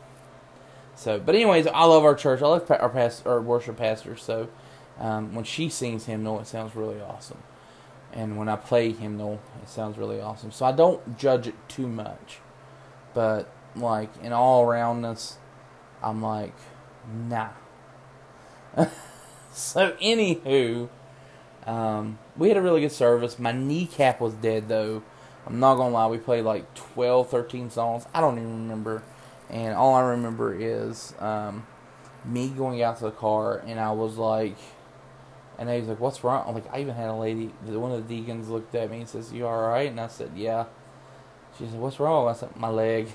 So, 0.94 1.18
but 1.18 1.35
anyways, 1.35 1.66
I 1.66 1.85
love 1.85 2.04
our 2.04 2.14
church. 2.14 2.42
I 2.42 2.47
love 2.47 2.70
our 2.70 2.88
past 2.90 3.26
our 3.26 3.40
worship 3.40 3.78
pastor. 3.78 4.16
So, 4.16 4.49
um, 4.99 5.35
when 5.35 5.44
she 5.44 5.68
sings 5.68 6.06
hymnal, 6.06 6.40
it 6.40 6.47
sounds 6.47 6.76
really 6.76 7.00
awesome. 7.00 7.42
And 8.12 8.37
when 8.37 8.49
I 8.49 8.56
play 8.56 8.92
hymnal, 8.92 9.40
it 9.62 9.68
sounds 9.68 9.97
really 9.97 10.20
awesome. 10.20 10.50
So 10.50 10.66
I 10.66 10.73
don't 10.73 11.18
judge 11.18 11.47
it 11.47 11.54
too 11.68 11.88
much. 11.88 12.38
But 13.14 13.49
like 13.76 14.11
in 14.23 14.32
all 14.32 14.64
aroundness, 14.64 15.38
I'm 16.02 16.23
like, 16.23 16.54
nah. 17.12 17.50
so 19.52 19.92
anywho, 20.02 20.88
um, 21.66 22.18
we 22.37 22.49
had 22.49 22.56
a 22.56 22.62
really 22.62 22.80
good 22.80 22.92
service. 22.92 23.38
My 23.38 23.52
kneecap 23.52 24.20
was 24.20 24.35
dead 24.35 24.68
though. 24.68 25.02
I'm 25.47 25.59
not 25.59 25.76
gonna 25.76 25.94
lie, 25.94 26.06
we 26.06 26.18
played 26.18 26.44
like 26.44 26.75
12, 26.75 27.30
13 27.30 27.70
songs. 27.70 28.06
I 28.12 28.20
don't 28.20 28.38
even 28.38 28.68
remember. 28.68 29.02
And 29.50 29.75
all 29.75 29.95
I 29.95 30.02
remember 30.02 30.54
is 30.54 31.12
um, 31.19 31.66
me 32.25 32.49
going 32.49 32.83
out 32.83 32.99
to 32.99 33.04
the 33.04 33.11
car 33.11 33.62
and 33.66 33.80
I 33.80 33.90
was 33.92 34.16
like, 34.16 34.57
and 35.59 35.69
he 35.69 35.78
was 35.80 35.88
like, 35.88 36.00
"What's 36.00 36.25
wrong?" 36.25 36.45
I'm 36.49 36.54
like, 36.54 36.73
I 36.73 36.80
even 36.80 36.95
had 36.95 37.11
a 37.11 37.14
lady, 37.14 37.47
one 37.66 37.92
of 37.92 38.09
the 38.09 38.16
deacons 38.16 38.49
looked 38.49 38.75
at 38.75 38.90
me 38.90 39.00
and 39.00 39.09
says, 39.09 39.30
"You 39.30 39.47
all 39.47 39.69
right?" 39.69 39.90
And 39.90 40.00
I 40.00 40.07
said, 40.07 40.30
"Yeah." 40.35 40.64
She 41.59 41.66
said, 41.66 41.78
"What's 41.78 42.00
wrong?" 42.00 42.28
I 42.28 42.33
said, 42.33 42.57
"My 42.57 42.71
leg." 42.71 43.09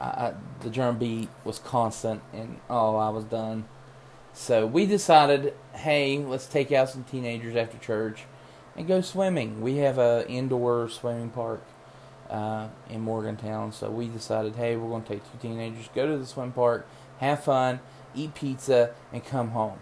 I, 0.00 0.04
I, 0.04 0.34
the 0.60 0.70
drum 0.70 0.98
beat 0.98 1.28
was 1.44 1.58
constant, 1.58 2.22
and 2.32 2.60
oh, 2.70 2.96
I 2.96 3.10
was 3.10 3.24
done. 3.24 3.66
So 4.32 4.66
we 4.66 4.86
decided, 4.86 5.54
hey, 5.74 6.18
let's 6.18 6.46
take 6.46 6.72
out 6.72 6.88
some 6.88 7.04
teenagers 7.04 7.54
after 7.54 7.76
church 7.76 8.24
and 8.74 8.88
go 8.88 9.02
swimming. 9.02 9.60
We 9.60 9.76
have 9.78 9.98
a 9.98 10.26
indoor 10.28 10.88
swimming 10.88 11.28
park 11.28 11.62
uh, 12.32 12.68
in 12.88 13.02
Morgantown, 13.02 13.72
so 13.72 13.90
we 13.90 14.08
decided, 14.08 14.56
hey, 14.56 14.74
we're 14.74 14.88
going 14.88 15.02
to 15.02 15.08
take 15.10 15.22
two 15.30 15.38
teenagers, 15.48 15.88
go 15.94 16.06
to 16.06 16.16
the 16.16 16.26
swim 16.26 16.50
park, 16.50 16.86
have 17.18 17.44
fun, 17.44 17.80
eat 18.14 18.34
pizza, 18.34 18.94
and 19.12 19.22
come 19.22 19.50
home. 19.50 19.78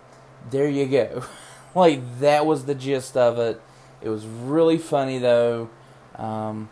There 0.51 0.69
you 0.69 0.87
go. 0.87 1.25
like 1.75 2.19
that 2.19 2.45
was 2.45 2.65
the 2.65 2.75
gist 2.75 3.17
of 3.17 3.39
it. 3.39 3.63
It 4.03 4.09
was 4.09 4.27
really 4.27 4.79
funny 4.79 5.19
though. 5.19 5.71
Um, 6.17 6.69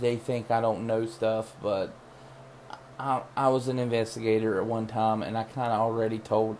they 0.00 0.16
think 0.16 0.50
I 0.50 0.60
don't 0.60 0.86
know 0.86 1.06
stuff, 1.06 1.54
but 1.62 1.94
I, 2.98 3.22
I 3.36 3.48
was 3.48 3.68
an 3.68 3.78
investigator 3.78 4.58
at 4.58 4.66
one 4.66 4.86
time, 4.88 5.22
and 5.22 5.38
I 5.38 5.44
kind 5.44 5.72
of 5.72 5.80
already 5.80 6.18
told. 6.18 6.56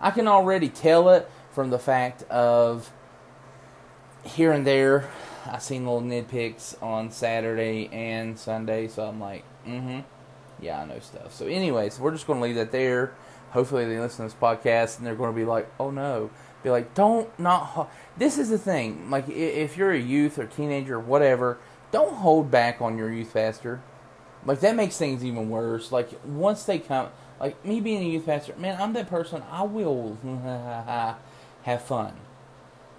I 0.00 0.10
can 0.10 0.26
already 0.26 0.68
tell 0.68 1.08
it 1.10 1.30
from 1.52 1.70
the 1.70 1.78
fact 1.78 2.24
of 2.24 2.90
here 4.24 4.50
and 4.50 4.66
there. 4.66 5.08
I 5.46 5.58
seen 5.58 5.86
little 5.86 6.02
nitpicks 6.02 6.80
on 6.82 7.10
Saturday 7.10 7.88
and 7.92 8.38
Sunday, 8.38 8.88
so 8.88 9.06
I'm 9.06 9.20
like, 9.20 9.44
mm-hmm, 9.66 10.00
yeah, 10.60 10.80
I 10.80 10.84
know 10.86 11.00
stuff. 11.00 11.34
So, 11.34 11.46
anyways, 11.46 11.98
we're 11.98 12.12
just 12.12 12.26
going 12.26 12.38
to 12.38 12.44
leave 12.44 12.56
that 12.56 12.72
there. 12.72 13.14
Hopefully, 13.50 13.84
they 13.86 13.98
listen 13.98 14.28
to 14.28 14.32
this 14.34 14.40
podcast 14.40 14.98
and 14.98 15.06
they're 15.06 15.14
going 15.14 15.32
to 15.32 15.36
be 15.36 15.44
like, 15.44 15.68
oh 15.78 15.90
no, 15.90 16.30
be 16.62 16.70
like, 16.70 16.94
don't 16.94 17.36
not. 17.38 17.90
This 18.16 18.38
is 18.38 18.50
the 18.50 18.58
thing. 18.58 19.10
Like, 19.10 19.28
if 19.28 19.76
you're 19.76 19.92
a 19.92 19.98
youth 19.98 20.38
or 20.38 20.46
teenager 20.46 20.96
or 20.96 21.00
whatever, 21.00 21.58
don't 21.90 22.14
hold 22.14 22.50
back 22.50 22.80
on 22.80 22.96
your 22.96 23.12
youth 23.12 23.32
pastor. 23.32 23.80
Like 24.44 24.60
that 24.60 24.74
makes 24.74 24.96
things 24.96 25.24
even 25.24 25.50
worse. 25.50 25.92
Like 25.92 26.10
once 26.24 26.64
they 26.64 26.78
come, 26.78 27.08
like 27.38 27.64
me 27.64 27.80
being 27.80 28.02
a 28.02 28.08
youth 28.08 28.26
pastor, 28.26 28.54
man, 28.56 28.80
I'm 28.80 28.92
that 28.94 29.08
person. 29.08 29.42
I 29.50 29.62
will 29.62 30.16
have 31.62 31.82
fun, 31.82 32.14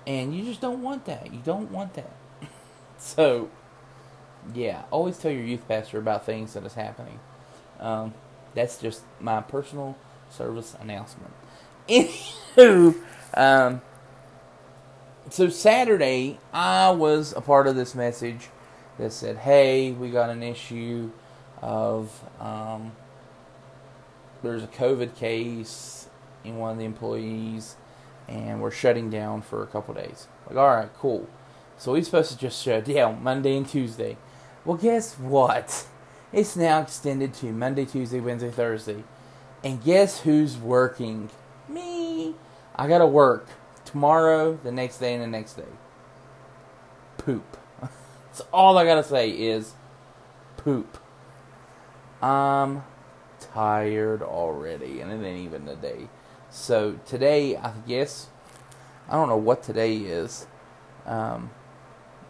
and 0.07 0.33
you 0.35 0.45
just 0.45 0.61
don't 0.61 0.81
want 0.81 1.05
that. 1.05 1.33
You 1.33 1.41
don't 1.43 1.71
want 1.71 1.95
that. 1.95 2.11
so, 3.15 3.49
yeah, 4.53 4.83
always 4.91 5.17
tell 5.17 5.31
your 5.31 5.43
youth 5.43 5.67
pastor 5.67 5.97
about 5.97 6.25
things 6.25 6.53
that 6.53 6.65
is 6.65 6.73
happening. 6.75 7.19
Um, 7.79 8.13
that's 8.55 8.77
just 8.77 9.01
my 9.19 9.41
personal 9.41 9.97
service 10.29 10.75
announcement. 10.79 11.33
Anywho, 11.89 12.95
um, 13.33 13.81
so 15.29 15.49
Saturday 15.49 16.39
I 16.53 16.91
was 16.91 17.33
a 17.35 17.41
part 17.41 17.67
of 17.67 17.75
this 17.75 17.93
message 17.93 18.47
that 18.97 19.11
said, 19.11 19.37
"Hey, 19.37 19.91
we 19.91 20.09
got 20.09 20.29
an 20.29 20.41
issue 20.41 21.11
of 21.61 22.23
um, 22.39 22.93
there's 24.41 24.63
a 24.63 24.67
COVID 24.67 25.15
case 25.15 26.07
in 26.45 26.57
one 26.57 26.71
of 26.71 26.77
the 26.77 26.85
employees, 26.85 27.75
and 28.29 28.61
we're 28.61 28.71
shutting 28.71 29.09
down 29.09 29.41
for 29.41 29.61
a 29.61 29.67
couple 29.67 29.93
days." 29.93 30.27
Like, 30.47 30.57
all 30.57 30.69
right, 30.69 30.89
cool. 30.99 31.27
So 31.77 31.91
we're 31.91 32.03
supposed 32.03 32.31
to 32.31 32.37
just 32.37 32.63
shut 32.63 32.85
down 32.85 33.23
Monday 33.23 33.57
and 33.57 33.67
Tuesday. 33.67 34.17
Well, 34.65 34.77
guess 34.77 35.17
what? 35.19 35.87
It's 36.31 36.55
now 36.55 36.81
extended 36.81 37.33
to 37.35 37.51
Monday, 37.51 37.85
Tuesday, 37.85 38.19
Wednesday, 38.19 38.49
Thursday. 38.49 39.03
And 39.63 39.83
guess 39.83 40.21
who's 40.21 40.57
working? 40.57 41.29
Me. 41.67 42.35
I 42.75 42.87
gotta 42.87 43.05
work 43.05 43.47
tomorrow, 43.85 44.57
the 44.63 44.71
next 44.71 44.97
day, 44.97 45.13
and 45.13 45.23
the 45.23 45.27
next 45.27 45.53
day. 45.53 45.63
Poop. 47.17 47.57
So 48.33 48.47
all 48.51 48.79
I 48.79 48.83
gotta 48.83 49.03
say 49.03 49.29
is 49.29 49.73
poop. 50.57 50.97
I'm 52.19 52.83
tired 53.39 54.23
already, 54.23 55.01
and 55.01 55.11
it 55.11 55.23
ain't 55.23 55.45
even 55.45 55.67
a 55.67 55.75
day. 55.75 56.07
So 56.49 56.99
today, 57.05 57.57
I 57.57 57.73
guess, 57.87 58.29
I 59.07 59.13
don't 59.13 59.29
know 59.29 59.37
what 59.37 59.61
today 59.61 59.97
is, 59.97 60.47
um, 61.05 61.51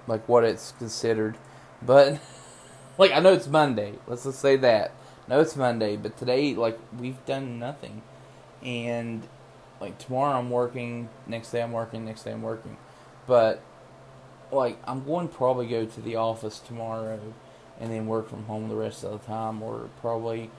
like 0.08 0.28
what 0.28 0.44
it's 0.44 0.74
considered, 0.78 1.38
but 1.82 2.20
like 2.98 3.12
I 3.12 3.20
know 3.20 3.34
it's 3.34 3.48
Monday. 3.48 3.94
Let's 4.08 4.24
just 4.24 4.40
say 4.40 4.56
that. 4.58 4.92
No, 5.28 5.40
it's 5.40 5.56
Monday, 5.56 5.96
but 5.96 6.18
today, 6.18 6.54
like 6.54 6.78
we've 6.98 7.24
done 7.26 7.60
nothing, 7.60 8.02
and 8.62 9.28
like 9.80 9.98
tomorrow 9.98 10.38
I'm 10.38 10.50
working. 10.50 11.10
Next 11.28 11.52
day 11.52 11.62
I'm 11.62 11.72
working. 11.72 12.06
Next 12.06 12.24
day 12.24 12.32
I'm 12.32 12.42
working, 12.42 12.78
but 13.28 13.62
like 14.52 14.78
I'm 14.86 15.06
going 15.06 15.28
to 15.30 15.34
probably 15.34 15.68
go 15.68 15.86
to 15.86 16.02
the 16.02 16.16
office 16.16 16.60
tomorrow 16.60 17.20
and 17.80 17.92
then 17.92 18.06
work 18.06 18.30
from 18.30 18.44
home 18.44 18.70
the 18.70 18.76
rest 18.76 19.04
of 19.04 19.12
the 19.12 19.26
time, 19.26 19.62
or 19.64 19.90
probably 20.02 20.52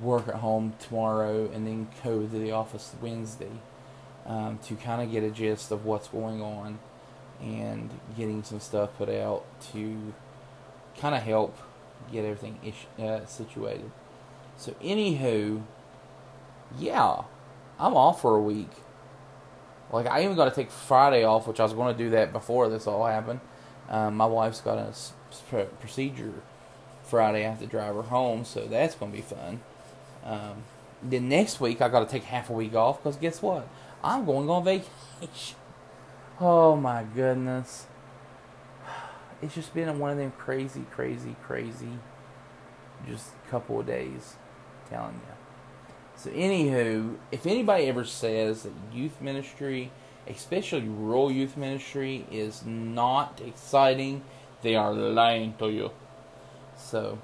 work 0.00 0.28
at 0.28 0.36
home 0.36 0.74
tomorrow 0.78 1.50
and 1.52 1.66
then 1.66 1.88
go 2.02 2.22
to 2.22 2.38
the 2.38 2.52
office 2.52 2.94
Wednesday 3.02 3.50
um, 4.26 4.58
to 4.64 4.74
kind 4.76 5.02
of 5.02 5.10
get 5.10 5.22
a 5.22 5.30
gist 5.30 5.70
of 5.70 5.84
what's 5.84 6.08
going 6.08 6.40
on 6.42 6.78
and 7.42 7.90
getting 8.16 8.42
some 8.42 8.60
stuff 8.60 8.90
put 8.98 9.08
out 9.08 9.44
to 9.72 10.12
kind 10.98 11.14
of 11.14 11.22
help 11.22 11.56
get 12.12 12.24
everything 12.24 12.58
ish, 12.64 12.86
uh, 13.02 13.24
situated. 13.26 13.90
So, 14.56 14.72
anywho, 14.82 15.62
yeah, 16.78 17.22
I'm 17.78 17.94
off 17.94 18.20
for 18.20 18.36
a 18.36 18.40
week. 18.40 18.70
Like 19.92 20.06
I 20.06 20.22
even 20.22 20.36
got 20.36 20.44
to 20.44 20.54
take 20.54 20.70
Friday 20.70 21.24
off, 21.24 21.46
which 21.46 21.58
I 21.58 21.64
was 21.64 21.72
going 21.72 21.96
to 21.96 21.98
do 21.98 22.10
that 22.10 22.32
before 22.32 22.68
this 22.68 22.86
all 22.86 23.06
happened. 23.06 23.40
Um, 23.88 24.16
my 24.16 24.26
wife's 24.26 24.60
got 24.60 24.78
a 24.78 25.64
procedure 25.80 26.34
Friday. 27.02 27.44
I 27.44 27.50
have 27.50 27.58
to 27.60 27.66
drive 27.66 27.94
her 27.96 28.02
home, 28.02 28.44
so 28.44 28.66
that's 28.66 28.94
going 28.94 29.10
to 29.10 29.16
be 29.16 29.22
fun. 29.22 29.60
Um, 30.24 30.62
then 31.02 31.28
next 31.28 31.60
week 31.60 31.80
I 31.80 31.88
got 31.88 32.00
to 32.00 32.06
take 32.06 32.24
half 32.24 32.50
a 32.50 32.52
week 32.52 32.74
off 32.74 33.02
because 33.02 33.16
guess 33.16 33.42
what? 33.42 33.66
I'm 34.02 34.24
going 34.24 34.48
on 34.48 34.64
vacation. 34.64 35.56
Oh 36.40 36.74
my 36.74 37.04
goodness. 37.04 37.86
It's 39.42 39.54
just 39.54 39.72
been 39.72 39.98
one 39.98 40.10
of 40.12 40.18
them 40.18 40.32
crazy, 40.36 40.84
crazy, 40.90 41.34
crazy, 41.42 41.98
just 43.08 43.30
couple 43.50 43.80
of 43.80 43.86
days. 43.86 44.36
I'm 44.84 44.90
telling 44.90 45.14
you. 45.14 45.34
So, 46.14 46.30
anywho, 46.30 47.16
if 47.32 47.46
anybody 47.46 47.86
ever 47.86 48.04
says 48.04 48.64
that 48.64 48.72
youth 48.92 49.18
ministry, 49.22 49.92
especially 50.28 50.82
rural 50.82 51.30
youth 51.30 51.56
ministry, 51.56 52.26
is 52.30 52.66
not 52.66 53.40
exciting, 53.42 54.22
they 54.60 54.76
are 54.76 54.92
lying 54.92 55.54
to 55.58 55.70
you. 55.70 55.90
So, 56.76 57.18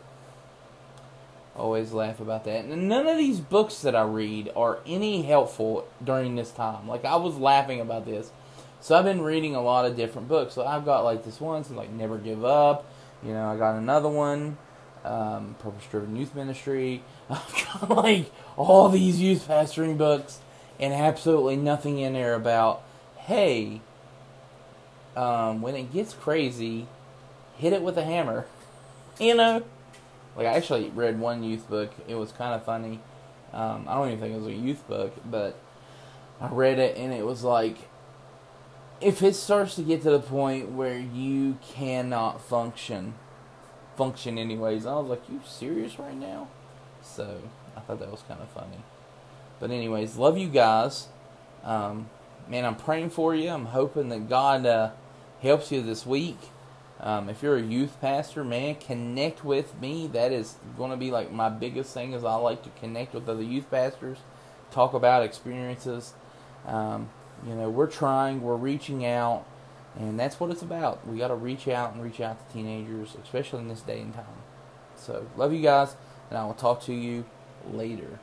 always 1.54 1.92
laugh 1.92 2.18
about 2.18 2.44
that. 2.44 2.64
And 2.64 2.88
none 2.88 3.06
of 3.06 3.18
these 3.18 3.40
books 3.40 3.82
that 3.82 3.94
I 3.94 4.04
read 4.04 4.50
are 4.56 4.78
any 4.86 5.20
helpful 5.20 5.86
during 6.02 6.36
this 6.36 6.50
time. 6.50 6.88
Like, 6.88 7.04
I 7.04 7.16
was 7.16 7.36
laughing 7.36 7.82
about 7.82 8.06
this. 8.06 8.32
So, 8.80 8.96
I've 8.96 9.04
been 9.04 9.22
reading 9.22 9.54
a 9.54 9.62
lot 9.62 9.86
of 9.86 9.96
different 9.96 10.28
books. 10.28 10.54
So, 10.54 10.64
I've 10.64 10.84
got 10.84 11.04
like 11.04 11.24
this 11.24 11.40
one, 11.40 11.64
so 11.64 11.74
like 11.74 11.90
Never 11.90 12.18
Give 12.18 12.44
Up. 12.44 12.86
You 13.22 13.32
know, 13.32 13.48
I 13.48 13.56
got 13.56 13.76
another 13.76 14.08
one 14.08 14.58
um, 15.06 15.54
Purpose 15.60 15.84
Driven 15.90 16.16
Youth 16.16 16.34
Ministry. 16.34 17.02
I've 17.30 17.66
got 17.72 17.90
like 17.90 18.30
all 18.56 18.88
these 18.88 19.20
youth 19.20 19.48
pastoring 19.48 19.96
books 19.96 20.40
and 20.78 20.92
absolutely 20.92 21.56
nothing 21.56 21.98
in 21.98 22.12
there 22.12 22.34
about, 22.34 22.82
hey, 23.16 23.80
um, 25.16 25.62
when 25.62 25.74
it 25.74 25.92
gets 25.92 26.12
crazy, 26.12 26.86
hit 27.56 27.72
it 27.72 27.82
with 27.82 27.96
a 27.96 28.04
hammer. 28.04 28.46
You 29.18 29.34
know? 29.34 29.62
Like, 30.36 30.46
I 30.46 30.50
actually 30.50 30.90
read 30.90 31.18
one 31.18 31.42
youth 31.42 31.70
book. 31.70 31.90
It 32.06 32.16
was 32.16 32.32
kind 32.32 32.52
of 32.52 32.66
funny. 32.66 33.00
Um, 33.50 33.86
I 33.88 33.94
don't 33.94 34.08
even 34.08 34.20
think 34.20 34.34
it 34.34 34.38
was 34.38 34.48
a 34.48 34.52
youth 34.52 34.86
book, 34.86 35.14
but 35.24 35.58
I 36.38 36.48
read 36.48 36.78
it 36.78 36.98
and 36.98 37.14
it 37.14 37.24
was 37.24 37.42
like, 37.42 37.78
if 39.00 39.22
it 39.22 39.34
starts 39.34 39.74
to 39.76 39.82
get 39.82 40.02
to 40.02 40.10
the 40.10 40.20
point 40.20 40.70
where 40.70 40.98
you 40.98 41.58
cannot 41.62 42.40
function, 42.40 43.14
function 43.96 44.38
anyways, 44.38 44.86
I 44.86 44.94
was 44.94 45.06
like, 45.06 45.28
you 45.28 45.40
serious 45.46 45.98
right 45.98 46.16
now? 46.16 46.48
So 47.02 47.42
I 47.76 47.80
thought 47.80 48.00
that 48.00 48.10
was 48.10 48.22
kind 48.26 48.40
of 48.40 48.48
funny. 48.48 48.78
But 49.60 49.70
anyways, 49.70 50.16
love 50.16 50.38
you 50.38 50.48
guys. 50.48 51.08
Um, 51.62 52.08
man, 52.48 52.64
I'm 52.64 52.76
praying 52.76 53.10
for 53.10 53.34
you. 53.34 53.50
I'm 53.50 53.66
hoping 53.66 54.08
that 54.10 54.28
God 54.28 54.66
uh, 54.66 54.90
helps 55.42 55.70
you 55.72 55.82
this 55.82 56.06
week. 56.06 56.38
Um, 56.98 57.28
if 57.28 57.42
you're 57.42 57.56
a 57.56 57.62
youth 57.62 58.00
pastor, 58.00 58.42
man, 58.44 58.76
connect 58.76 59.44
with 59.44 59.78
me. 59.80 60.06
That 60.06 60.32
is 60.32 60.56
going 60.78 60.90
to 60.90 60.96
be 60.96 61.10
like 61.10 61.30
my 61.30 61.50
biggest 61.50 61.92
thing. 61.92 62.14
Is 62.14 62.24
I 62.24 62.34
like 62.36 62.62
to 62.62 62.70
connect 62.80 63.12
with 63.12 63.28
other 63.28 63.42
youth 63.42 63.70
pastors, 63.70 64.18
talk 64.70 64.94
about 64.94 65.22
experiences. 65.22 66.14
Um, 66.64 67.10
you 67.44 67.54
know, 67.54 67.68
we're 67.68 67.86
trying, 67.86 68.40
we're 68.42 68.56
reaching 68.56 69.04
out, 69.04 69.44
and 69.98 70.18
that's 70.18 70.38
what 70.38 70.50
it's 70.50 70.62
about. 70.62 71.06
We 71.06 71.18
got 71.18 71.28
to 71.28 71.34
reach 71.34 71.68
out 71.68 71.94
and 71.94 72.02
reach 72.02 72.20
out 72.20 72.46
to 72.46 72.52
teenagers, 72.52 73.16
especially 73.22 73.60
in 73.60 73.68
this 73.68 73.80
day 73.80 74.00
and 74.00 74.14
time. 74.14 74.24
So, 74.96 75.26
love 75.36 75.52
you 75.52 75.62
guys, 75.62 75.96
and 76.30 76.38
I 76.38 76.44
will 76.44 76.54
talk 76.54 76.82
to 76.82 76.92
you 76.92 77.24
later. 77.70 78.18